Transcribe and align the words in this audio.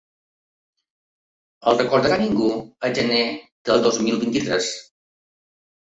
El 1.71 1.77
recordarà 1.83 2.17
ningú 2.23 2.49
el 2.89 2.97
gener 3.01 3.21
del 3.71 3.87
dos 3.87 4.03
mil 4.07 4.21
vint-i-tres? 4.25 4.75